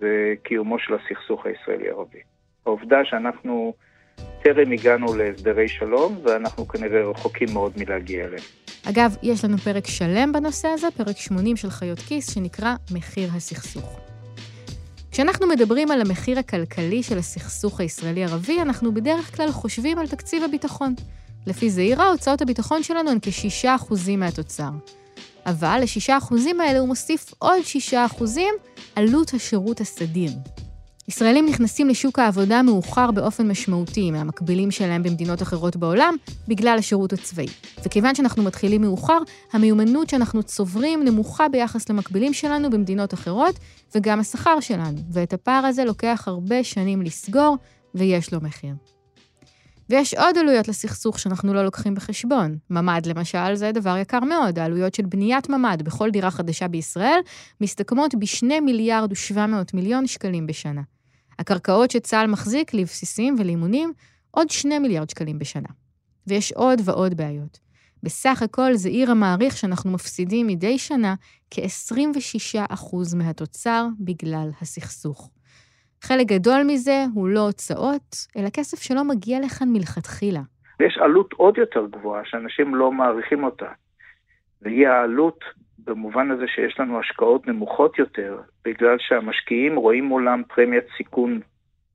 זה 0.00 0.34
קיומו 0.42 0.78
של 0.78 0.94
הסכסוך 0.94 1.46
הישראלי-ערבי. 1.46 2.20
העובדה 2.66 2.98
שאנחנו 3.04 3.74
טרם 4.44 4.72
הגענו 4.72 5.14
להסדרי 5.14 5.68
שלום, 5.68 6.18
ואנחנו 6.24 6.68
כנראה 6.68 7.10
רחוקים 7.10 7.48
מאוד 7.52 7.72
מלהגיע 7.76 8.24
אליהם. 8.24 8.42
אגב, 8.84 9.16
יש 9.22 9.44
לנו 9.44 9.58
פרק 9.58 9.86
שלם 9.86 10.32
בנושא 10.32 10.68
הזה, 10.68 10.86
פרק 10.96 11.16
80 11.16 11.56
של 11.56 11.70
חיות 11.70 11.98
כיס, 11.98 12.34
שנקרא 12.34 12.74
מחיר 12.90 13.30
הסכסוך. 13.36 14.00
כשאנחנו 15.10 15.46
מדברים 15.46 15.90
על 15.90 16.00
המחיר 16.00 16.38
הכלכלי 16.38 17.02
של 17.02 17.18
הסכסוך 17.18 17.80
הישראלי-ערבי, 17.80 18.60
אנחנו 18.62 18.94
בדרך 18.94 19.36
כלל 19.36 19.52
חושבים 19.52 19.98
על 19.98 20.06
תקציב 20.06 20.42
הביטחון. 20.42 20.94
לפי 21.46 21.70
זעירה, 21.70 22.10
הוצאות 22.10 22.42
הביטחון 22.42 22.82
שלנו 22.82 23.10
הן 23.10 23.18
כ-6% 23.22 23.94
מהתוצר. 24.16 24.70
אבל 25.46 25.80
ל-6% 25.80 26.34
האלה 26.60 26.78
הוא 26.78 26.88
מוסיף 26.88 27.34
עוד 27.38 27.60
6% 27.92 27.94
עלות 28.96 29.34
השירות 29.34 29.80
הסדיר. 29.80 30.30
ישראלים 31.10 31.46
נכנסים 31.46 31.88
לשוק 31.88 32.18
העבודה 32.18 32.62
מאוחר 32.62 33.10
באופן 33.10 33.48
משמעותי 33.48 34.10
מהמקבילים 34.10 34.70
שלהם 34.70 35.02
במדינות 35.02 35.42
אחרות 35.42 35.76
בעולם, 35.76 36.16
בגלל 36.48 36.76
השירות 36.78 37.12
הצבאי. 37.12 37.46
וכיוון 37.84 38.14
שאנחנו 38.14 38.42
מתחילים 38.42 38.80
מאוחר, 38.80 39.18
המיומנות 39.52 40.08
שאנחנו 40.08 40.42
צוברים 40.42 41.04
נמוכה 41.04 41.48
ביחס 41.48 41.88
למקבילים 41.88 42.32
שלנו 42.32 42.70
במדינות 42.70 43.14
אחרות, 43.14 43.58
וגם 43.94 44.20
השכר 44.20 44.60
שלנו. 44.60 44.98
ואת 45.12 45.32
הפער 45.32 45.66
הזה 45.66 45.84
לוקח 45.84 46.24
הרבה 46.26 46.64
שנים 46.64 47.02
לסגור, 47.02 47.56
ויש 47.94 48.32
לו 48.32 48.40
מחיר. 48.42 48.74
ויש 49.90 50.14
עוד 50.14 50.38
עלויות 50.38 50.68
לסכסוך 50.68 51.18
שאנחנו 51.18 51.54
לא 51.54 51.64
לוקחים 51.64 51.94
בחשבון. 51.94 52.56
ממ"ד, 52.70 53.06
למשל, 53.06 53.54
זה 53.54 53.72
דבר 53.72 53.96
יקר 53.96 54.20
מאוד. 54.20 54.58
העלויות 54.58 54.94
של 54.94 55.06
בניית 55.06 55.48
ממ"ד 55.48 55.82
בכל 55.82 56.10
דירה 56.10 56.30
חדשה 56.30 56.68
בישראל 56.68 57.20
מסתכמות 57.60 58.14
ב-2 58.14 58.60
מיליארד 58.62 59.12
ו-700 59.12 59.70
מיליון 59.74 60.06
שקלים 60.06 60.46
בשנה. 60.46 60.80
הקרקעות 61.40 61.90
שצה"ל 61.90 62.26
מחזיק 62.26 62.74
לבסיסים 62.74 63.36
ולאימונים, 63.38 63.92
עוד 64.30 64.50
2 64.50 64.82
מיליארד 64.82 65.10
שקלים 65.10 65.38
בשנה. 65.38 65.68
ויש 66.26 66.52
עוד 66.52 66.80
ועוד 66.84 67.14
בעיות. 67.14 67.58
בסך 68.02 68.42
הכל 68.42 68.74
זה 68.74 68.88
עיר 68.88 69.10
המעריך 69.10 69.56
שאנחנו 69.56 69.90
מפסידים 69.90 70.46
מדי 70.46 70.78
שנה 70.78 71.14
כ-26% 71.50 73.16
מהתוצר 73.16 73.86
בגלל 74.00 74.48
הסכסוך. 74.60 75.30
חלק 76.02 76.26
גדול 76.26 76.62
מזה 76.66 77.04
הוא 77.14 77.28
לא 77.28 77.40
הוצאות, 77.40 78.16
אלא 78.36 78.50
כסף 78.50 78.82
שלא 78.82 79.04
מגיע 79.04 79.40
לכאן 79.40 79.68
מלכתחילה. 79.68 80.40
יש 80.80 80.98
עלות 81.04 81.32
עוד 81.32 81.58
יותר 81.58 81.86
גבוהה 81.90 82.22
שאנשים 82.24 82.74
לא 82.74 82.92
מעריכים 82.92 83.44
אותה, 83.44 83.66
והיא 84.62 84.88
העלות 84.88 85.44
במובן 85.84 86.30
הזה 86.30 86.44
שיש 86.54 86.80
לנו 86.80 87.00
השקעות 87.00 87.46
נמוכות 87.46 87.98
יותר, 87.98 88.40
בגלל 88.64 88.96
שהמשקיעים 88.98 89.76
רואים 89.76 90.04
מולם 90.04 90.42
פרמיית 90.54 90.84
סיכון 90.96 91.40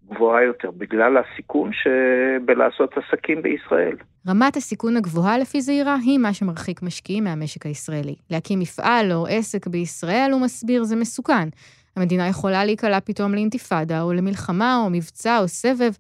גבוהה 0.09 0.43
יותר, 0.43 0.71
בגלל 0.71 1.17
הסיכון 1.17 1.71
שבלעשות 1.73 2.93
עסקים 2.97 3.41
בישראל. 3.41 3.95
רמת 4.27 4.55
הסיכון 4.55 4.97
הגבוהה 4.97 5.37
לפי 5.37 5.61
זעירה 5.61 5.95
היא 6.05 6.19
מה 6.19 6.33
שמרחיק 6.33 6.81
משקיעים 6.81 7.23
מהמשק 7.23 7.65
הישראלי. 7.65 8.15
להקים 8.31 8.59
מפעל 8.59 9.11
או 9.11 9.27
עסק 9.29 9.67
בישראל, 9.67 10.29
הוא 10.31 10.41
מסביר, 10.41 10.83
זה 10.83 10.95
מסוכן. 10.95 11.49
המדינה 11.95 12.27
יכולה 12.27 12.65
להיקלע 12.65 12.99
פתאום 12.99 13.33
לאינתיפאדה, 13.33 14.01
או 14.01 14.13
למלחמה, 14.13 14.77
או 14.83 14.89
מבצע, 14.89 15.39
או 15.39 15.47
סבב, 15.47 15.91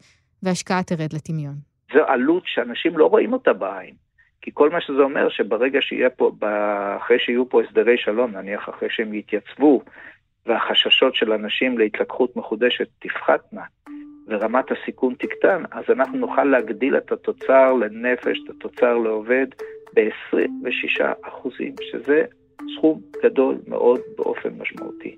והשקעה 0.43 0.83
תרד 0.83 1.13
לטמיון. 1.13 1.55
זו 1.93 1.99
עלות 2.07 2.43
שאנשים 2.45 2.97
לא 2.97 3.05
רואים 3.05 3.33
אותה 3.33 3.53
בעין. 3.53 4.04
כי 4.45 4.51
כל 4.53 4.69
מה 4.69 4.81
שזה 4.81 5.01
אומר 5.01 5.29
שברגע 5.29 5.81
שיהיה 5.81 6.09
פה, 6.09 6.31
אחרי 6.97 7.19
שיהיו 7.19 7.49
פה 7.49 7.61
הסדרי 7.61 7.97
שלום, 7.97 8.31
נניח 8.31 8.69
אחרי 8.69 8.89
שהם 8.91 9.13
יתייצבו, 9.13 9.81
והחששות 10.45 11.15
של 11.15 11.31
אנשים 11.31 11.77
להתלקחות 11.77 12.35
מחודשת 12.35 12.87
תפחתנה, 12.99 13.61
ורמת 14.27 14.65
הסיכון 14.71 15.13
תקטן, 15.13 15.63
אז 15.71 15.83
אנחנו 15.89 16.17
נוכל 16.17 16.43
להגדיל 16.43 16.97
את 16.97 17.11
התוצר 17.11 17.73
לנפש, 17.73 18.39
את 18.43 18.49
התוצר 18.49 18.97
לעובד, 18.97 19.47
ב-26 19.95 21.03
אחוזים, 21.21 21.75
שזה 21.91 22.23
סכום 22.77 23.01
גדול 23.23 23.55
מאוד 23.67 23.99
באופן 24.17 24.49
משמעותי. 24.59 25.15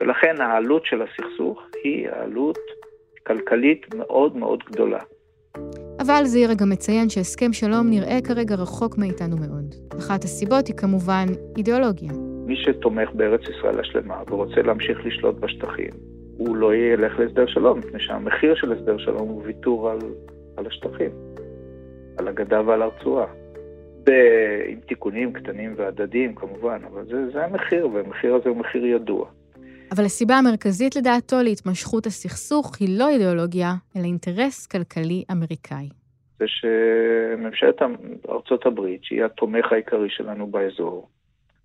ולכן 0.00 0.40
העלות 0.40 0.86
של 0.86 1.02
הסכסוך 1.02 1.62
היא 1.84 2.08
העלות 2.08 2.58
כלכלית 3.26 3.94
מאוד 3.94 4.36
מאוד 4.36 4.62
גדולה. 4.64 5.00
אבל 6.00 6.24
זעירה 6.24 6.54
גם 6.54 6.70
מציין 6.70 7.08
שהסכם 7.08 7.52
שלום 7.52 7.90
נראה 7.90 8.18
כרגע 8.24 8.54
רחוק 8.54 8.98
מאיתנו 8.98 9.36
מאוד. 9.36 9.74
אחת 9.98 10.24
הסיבות 10.24 10.66
היא 10.66 10.76
כמובן 10.76 11.26
אידיאולוגיה. 11.56 12.12
מי 12.46 12.56
שתומך 12.56 13.08
בארץ 13.14 13.40
ישראל 13.40 13.80
השלמה 13.80 14.22
ורוצה 14.30 14.62
להמשיך 14.62 14.98
לשלוט 15.04 15.34
בשטחים, 15.34 15.90
הוא 16.36 16.56
לא 16.56 16.74
ילך 16.74 17.18
להסדר 17.18 17.46
שלום, 17.46 17.78
מפני 17.78 18.00
שהמחיר 18.00 18.54
של 18.54 18.72
הסדר 18.72 18.98
שלום 18.98 19.28
הוא 19.28 19.42
ויתור 19.44 19.90
על, 19.90 19.98
על 20.56 20.66
השטחים, 20.66 21.10
על 22.18 22.28
הגדה 22.28 22.60
ועל 22.66 22.82
הרצועה. 22.82 23.26
עם 24.68 24.80
תיקונים 24.86 25.32
קטנים 25.32 25.74
והדדיים 25.76 26.34
כמובן, 26.34 26.78
אבל 26.92 27.04
זה, 27.04 27.30
זה 27.32 27.44
המחיר, 27.44 27.88
והמחיר 27.92 28.34
הזה 28.34 28.48
הוא 28.48 28.56
מחיר 28.56 28.86
ידוע. 28.86 29.26
אבל 29.92 30.04
הסיבה 30.04 30.34
המרכזית 30.34 30.96
לדעתו 30.96 31.36
להתמשכות 31.42 32.06
הסכסוך 32.06 32.80
היא 32.80 32.98
לא 32.98 33.08
אידיאולוגיה, 33.08 33.74
אלא 33.96 34.04
אינטרס 34.04 34.66
כלכלי 34.66 35.24
אמריקאי. 35.32 35.88
זה 36.38 36.44
שממשלת 36.48 37.82
ארצות 38.28 38.66
הברית, 38.66 39.04
שהיא 39.04 39.24
התומך 39.24 39.72
העיקרי 39.72 40.10
שלנו 40.10 40.46
באזור, 40.46 41.08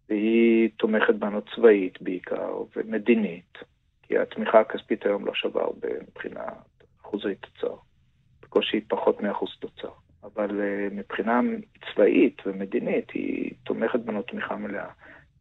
והיא 0.10 0.70
תומכת 0.78 1.16
בנו 1.16 1.42
צבאית 1.56 2.02
בעיקר, 2.02 2.64
ומדינית, 2.76 3.58
כי 4.04 4.18
התמיכה 4.18 4.60
הכספית 4.60 5.06
היום 5.06 5.26
לא 5.26 5.34
שווה 5.34 5.64
הרבה 5.64 5.88
מבחינת 6.08 6.54
אחוזי 7.02 7.36
תוצר, 7.36 7.76
בקושי 8.42 8.82
פחות 8.82 9.22
מאחוז 9.22 9.50
תוצר. 9.60 9.92
אבל 10.24 10.62
אה, 10.62 10.88
מבחינה 10.92 11.42
צבאית 11.94 12.42
ומדינית 12.46 13.12
היא 13.12 13.52
תומכת 13.64 14.00
בנו 14.00 14.22
תמיכה 14.22 14.56
מלאה. 14.56 14.90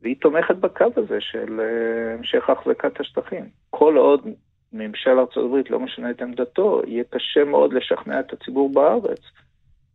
והיא 0.02 0.16
תומכת 0.20 0.56
בקו 0.56 0.86
הזה 0.96 1.20
של 1.20 1.60
אה, 1.60 2.14
המשך 2.14 2.50
החזקת 2.50 3.00
השטחים. 3.00 3.48
כל 3.70 3.96
עוד 3.96 4.26
ממשל 4.72 5.10
ארה"ב 5.10 5.62
לא 5.70 5.80
משנה 5.80 6.10
את 6.10 6.22
עמדתו, 6.22 6.82
יהיה 6.86 7.04
קשה 7.10 7.44
מאוד 7.44 7.72
לשכנע 7.72 8.20
את 8.20 8.32
הציבור 8.32 8.72
בארץ 8.72 9.20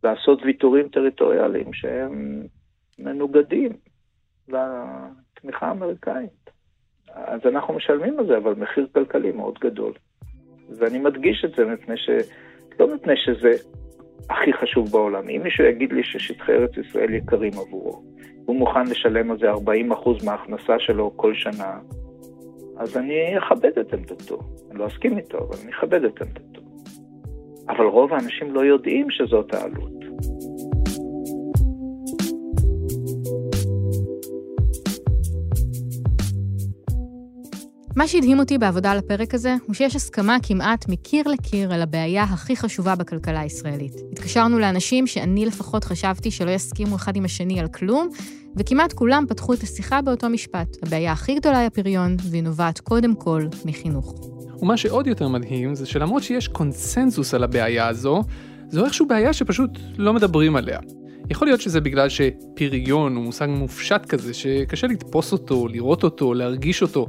לעשות 0.04 0.42
ויתורים 0.42 0.88
טריטוריאליים 0.88 1.72
שהם 1.72 2.42
מנוגדים 2.98 3.72
לתמיכה 4.48 5.66
האמריקאית. 5.66 6.50
אז 7.14 7.40
אנחנו 7.46 7.74
משלמים 7.74 8.18
על 8.18 8.26
זה, 8.26 8.36
אבל 8.36 8.54
מחיר 8.54 8.86
כלכלי 8.94 9.32
מאוד 9.32 9.58
גדול. 9.60 9.92
ואני 10.78 10.98
מדגיש 10.98 11.44
את 11.44 11.54
זה 11.56 11.64
מפני 11.64 11.96
ש... 11.96 12.10
לא 12.80 12.94
מפני 12.94 13.16
שזה 13.16 13.50
הכי 14.30 14.52
חשוב 14.52 14.90
בעולם. 14.90 15.28
אם 15.28 15.40
מישהו 15.44 15.64
יגיד 15.64 15.92
לי 15.92 16.04
ששטחי 16.04 16.52
ארץ 16.52 16.70
ישראל 16.76 17.14
יקרים 17.14 17.52
עבורו, 17.52 18.02
הוא 18.48 18.56
מוכן 18.56 18.86
לשלם 18.86 19.30
על 19.30 19.38
זה 19.38 19.52
40% 19.52 20.24
מההכנסה 20.24 20.78
שלו 20.78 21.12
כל 21.16 21.34
שנה, 21.34 21.78
אז 22.76 22.96
אני 22.96 23.38
אכבד 23.38 23.78
את 23.78 23.92
עמדתו. 23.94 24.38
אני 24.70 24.78
לא 24.78 24.86
אסכים 24.86 25.18
איתו, 25.18 25.38
אבל 25.38 25.56
אני 25.62 25.72
אכבד 25.72 26.04
את 26.04 26.22
עמדתו. 26.22 26.60
אבל 27.68 27.84
רוב 27.84 28.12
האנשים 28.12 28.54
לא 28.54 28.60
יודעים 28.60 29.10
שזאת 29.10 29.54
העלות. 29.54 29.97
מה 37.98 38.08
שהדהים 38.08 38.38
אותי 38.38 38.58
בעבודה 38.58 38.92
על 38.92 38.98
הפרק 38.98 39.34
הזה, 39.34 39.54
הוא 39.66 39.74
שיש 39.74 39.96
הסכמה 39.96 40.36
כמעט 40.42 40.88
מקיר 40.88 41.28
לקיר 41.28 41.74
על 41.74 41.82
הבעיה 41.82 42.22
הכי 42.22 42.56
חשובה 42.56 42.94
בכלכלה 42.94 43.40
הישראלית. 43.40 43.92
התקשרנו 44.12 44.58
לאנשים 44.58 45.06
שאני 45.06 45.46
לפחות 45.46 45.84
חשבתי 45.84 46.30
שלא 46.30 46.50
יסכימו 46.50 46.96
אחד 46.96 47.16
עם 47.16 47.24
השני 47.24 47.60
על 47.60 47.68
כלום, 47.68 48.08
וכמעט 48.56 48.92
כולם 48.92 49.24
פתחו 49.28 49.54
את 49.54 49.62
השיחה 49.62 50.02
באותו 50.02 50.28
משפט. 50.28 50.76
הבעיה 50.82 51.12
הכי 51.12 51.34
גדולה 51.34 51.58
היא 51.58 51.66
הפריון, 51.66 52.16
והיא 52.22 52.42
נובעת 52.42 52.80
קודם 52.80 53.14
כל 53.14 53.42
מחינוך. 53.64 54.14
ומה 54.62 54.76
שעוד 54.76 55.06
יותר 55.06 55.28
מדהים, 55.28 55.74
זה 55.74 55.86
שלמרות 55.86 56.22
שיש 56.22 56.48
קונסנזוס 56.48 57.34
על 57.34 57.44
הבעיה 57.44 57.88
הזו, 57.88 58.22
זו 58.68 58.84
איכשהו 58.84 59.06
בעיה 59.06 59.32
שפשוט 59.32 59.70
לא 59.96 60.14
מדברים 60.14 60.56
עליה. 60.56 60.78
יכול 61.30 61.48
להיות 61.48 61.60
שזה 61.60 61.80
בגלל 61.80 62.08
שפריון 62.08 63.16
הוא 63.16 63.24
מושג 63.24 63.46
מופשט 63.46 64.06
כזה, 64.06 64.34
שקשה 64.34 64.86
לתפוס 64.86 65.32
אותו, 65.32 65.68
לראות 65.68 66.04
אותו, 66.04 66.34
להרגיש 66.34 66.82
אותו. 66.82 67.06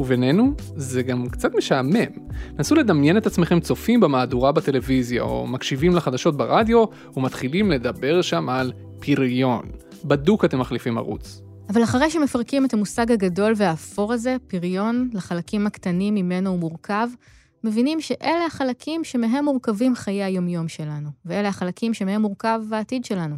ובינינו, 0.00 0.52
זה 0.76 1.02
גם 1.02 1.28
קצת 1.28 1.54
משעמם. 1.54 2.28
נסו 2.58 2.74
לדמיין 2.74 3.16
את 3.16 3.26
עצמכם 3.26 3.60
צופים 3.60 4.00
במהדורה 4.00 4.52
בטלוויזיה, 4.52 5.22
או 5.22 5.46
מקשיבים 5.46 5.94
לחדשות 5.94 6.36
ברדיו, 6.36 6.84
ומתחילים 7.16 7.70
לדבר 7.70 8.22
שם 8.22 8.48
על 8.48 8.72
פריון. 9.00 9.62
בדוק 10.04 10.44
אתם 10.44 10.58
מחליפים 10.58 10.98
ערוץ. 10.98 11.40
אבל 11.68 11.84
אחרי 11.84 12.10
שמפרקים 12.10 12.64
את 12.64 12.74
המושג 12.74 13.12
הגדול 13.12 13.52
והאפור 13.56 14.12
הזה, 14.12 14.36
פריון, 14.46 15.10
לחלקים 15.12 15.66
הקטנים 15.66 16.14
ממנו 16.14 16.50
הוא 16.50 16.58
מורכב, 16.58 17.08
מבינים 17.64 18.00
שאלה 18.00 18.46
החלקים 18.46 19.04
שמהם 19.04 19.44
מורכבים 19.44 19.94
חיי 19.94 20.24
היומיום 20.24 20.68
שלנו, 20.68 21.08
ואלה 21.24 21.48
החלקים 21.48 21.94
שמהם 21.94 22.22
מורכב 22.22 22.60
העתיד 22.72 23.04
שלנו. 23.04 23.36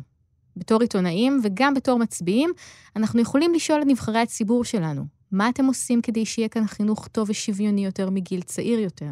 בתור 0.57 0.81
עיתונאים 0.81 1.40
וגם 1.45 1.75
בתור 1.75 1.99
מצביעים, 1.99 2.50
אנחנו 2.97 3.21
יכולים 3.21 3.55
לשאול 3.55 3.83
את 3.83 3.87
נבחרי 3.87 4.19
הציבור 4.19 4.64
שלנו, 4.64 5.19
מה 5.32 5.49
אתם 5.49 5.64
עושים 5.64 6.02
כדי 6.02 6.26
שיהיה 6.26 6.49
כאן 6.49 6.66
חינוך 6.66 7.08
טוב 7.08 7.30
ושוויוני 7.30 7.84
יותר 7.84 8.10
מגיל 8.10 8.42
צעיר 8.42 8.78
יותר? 8.78 9.10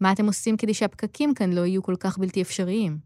מה 0.00 0.12
אתם 0.12 0.26
עושים 0.26 0.56
כדי 0.56 0.74
שהפקקים 0.74 1.34
כאן 1.34 1.52
לא 1.52 1.66
יהיו 1.66 1.82
כל 1.82 1.96
כך 2.00 2.18
בלתי 2.18 2.42
אפשריים? 2.42 2.98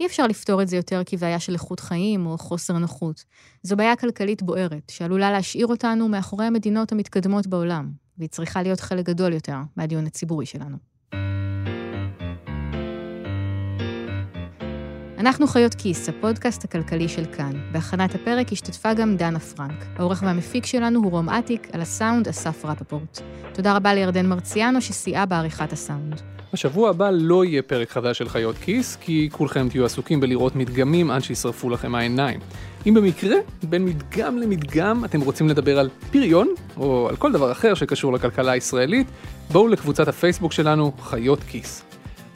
אי 0.00 0.06
אפשר 0.06 0.26
לפתור 0.26 0.62
את 0.62 0.68
זה 0.68 0.76
יותר 0.76 1.02
כבעיה 1.06 1.40
של 1.40 1.52
איכות 1.52 1.80
חיים 1.80 2.26
או 2.26 2.38
חוסר 2.38 2.78
נוחות. 2.78 3.24
זו 3.62 3.76
בעיה 3.76 3.96
כלכלית 3.96 4.42
בוערת, 4.42 4.90
שעלולה 4.90 5.30
להשאיר 5.30 5.66
אותנו 5.66 6.08
מאחורי 6.08 6.44
המדינות 6.44 6.92
המתקדמות 6.92 7.46
בעולם, 7.46 7.92
והיא 8.18 8.28
צריכה 8.28 8.62
להיות 8.62 8.80
חלק 8.80 9.06
גדול 9.06 9.32
יותר 9.32 9.56
מהדיון 9.76 10.06
הציבורי 10.06 10.46
שלנו. 10.46 10.95
אנחנו 15.26 15.46
חיות 15.46 15.74
כיס, 15.74 16.08
הפודקאסט 16.08 16.64
הכלכלי 16.64 17.08
של 17.08 17.24
כאן. 17.24 17.52
בהכנת 17.72 18.14
הפרק 18.14 18.52
השתתפה 18.52 18.94
גם 18.94 19.16
דנה 19.16 19.38
פרנק. 19.38 19.84
העורך 19.96 20.22
והמפיק 20.26 20.66
שלנו 20.66 21.00
הוא 21.02 21.10
רום 21.10 21.28
אטיק, 21.28 21.68
על 21.72 21.80
הסאונד 21.80 22.28
אסף 22.28 22.64
רפפורט. 22.64 23.20
תודה 23.52 23.76
רבה 23.76 23.94
לירדן 23.94 24.26
מרציאנו 24.26 24.80
שסייעה 24.80 25.26
בעריכת 25.26 25.72
הסאונד. 25.72 26.20
בשבוע 26.52 26.90
הבא 26.90 27.10
לא 27.12 27.44
יהיה 27.44 27.62
פרק 27.62 27.90
חדש 27.90 28.18
של 28.18 28.28
חיות 28.28 28.56
כיס, 28.58 28.96
כי 28.96 29.28
כולכם 29.32 29.68
תהיו 29.68 29.84
עסוקים 29.84 30.20
בלראות 30.20 30.56
מדגמים 30.56 31.10
עד 31.10 31.22
שישרפו 31.22 31.70
לכם 31.70 31.94
העיניים. 31.94 32.40
אם 32.86 32.94
במקרה, 32.94 33.36
בין 33.62 33.84
מדגם 33.84 34.38
למדגם 34.38 35.04
אתם 35.04 35.20
רוצים 35.20 35.48
לדבר 35.48 35.78
על 35.78 35.88
פריון, 36.12 36.48
או 36.76 37.08
על 37.08 37.16
כל 37.16 37.32
דבר 37.32 37.52
אחר 37.52 37.74
שקשור 37.74 38.12
לכלכלה 38.12 38.52
הישראלית, 38.52 39.06
בואו 39.50 39.68
לקבוצת 39.68 40.08
הפייסבוק 40.08 40.52
שלנו, 40.52 40.92
חיות 41.00 41.40
כיס. 41.48 41.85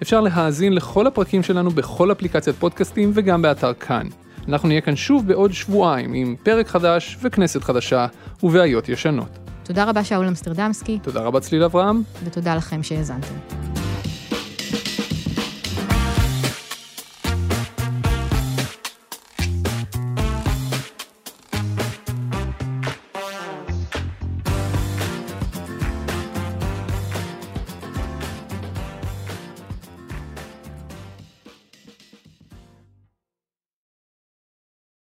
אפשר 0.02 0.20
להאזין 0.20 0.72
לכל 0.72 1.06
הפרקים 1.06 1.42
שלנו 1.42 1.70
בכל 1.70 2.12
אפליקציית 2.12 2.56
פודקאסטים 2.56 3.10
וגם 3.14 3.42
באתר 3.42 3.74
כאן. 3.74 4.06
אנחנו 4.48 4.68
נהיה 4.68 4.80
כאן 4.80 4.96
שוב 4.96 5.26
בעוד 5.26 5.52
שבועיים 5.52 6.14
עם 6.14 6.36
פרק 6.42 6.68
חדש 6.68 7.16
וכנסת 7.22 7.62
חדשה 7.64 8.06
ובעיות 8.42 8.88
ישנות. 8.88 9.38
תודה 9.62 9.84
רבה 9.84 10.04
שאול 10.04 10.26
אמסטרדמסקי. 10.26 10.98
תודה 11.02 11.20
רבה 11.20 11.40
צליל 11.40 11.64
אברהם. 11.64 12.02
ותודה 12.24 12.54
לכם 12.54 12.82
שהאזנתם. 12.82 13.79